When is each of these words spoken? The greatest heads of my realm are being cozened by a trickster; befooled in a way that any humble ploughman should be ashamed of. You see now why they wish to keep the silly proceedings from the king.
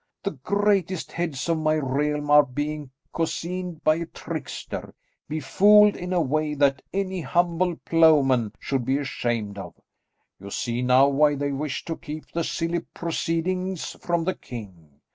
The 0.23 0.31
greatest 0.31 1.11
heads 1.11 1.47
of 1.47 1.59
my 1.59 1.75
realm 1.75 2.31
are 2.31 2.41
being 2.43 2.89
cozened 3.13 3.83
by 3.83 3.97
a 3.97 4.07
trickster; 4.07 4.95
befooled 5.29 5.95
in 5.95 6.11
a 6.11 6.19
way 6.19 6.55
that 6.55 6.81
any 6.91 7.21
humble 7.21 7.75
ploughman 7.85 8.53
should 8.57 8.83
be 8.83 8.97
ashamed 8.97 9.59
of. 9.59 9.75
You 10.39 10.49
see 10.49 10.81
now 10.81 11.07
why 11.09 11.35
they 11.35 11.51
wish 11.51 11.85
to 11.85 11.95
keep 11.97 12.31
the 12.31 12.43
silly 12.43 12.79
proceedings 12.79 13.91
from 14.01 14.23
the 14.23 14.33
king. 14.33 15.01